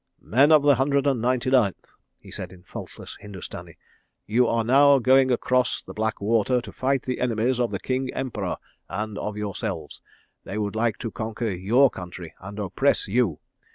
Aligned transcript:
"Men 0.19 0.51
of 0.51 0.63
the 0.63 0.73
Hundred 0.77 1.05
and 1.05 1.21
Ninety 1.21 1.51
Ninth," 1.51 1.93
said 2.31 2.49
he 2.49 2.55
in 2.55 2.63
faultless 2.63 3.17
Hindustani, 3.19 3.77
"you 4.25 4.47
are 4.47 4.63
now 4.63 4.97
going 4.97 5.29
across 5.29 5.83
the 5.83 5.93
Black 5.93 6.19
Water 6.19 6.59
to 6.59 6.71
fight 6.71 7.03
the 7.03 7.19
enemies 7.19 7.59
of 7.59 7.69
the 7.69 7.77
King 7.77 8.11
Emperor, 8.15 8.57
and 8.89 9.15
of 9.19 9.37
yourselves. 9.37 10.01
They 10.43 10.57
would 10.57 10.75
like 10.75 10.97
to 10.97 11.11
conquer 11.11 11.49
your 11.51 11.91
country 11.91 12.33
and 12.39 12.57
oppress 12.57 13.07
you. 13.07 13.41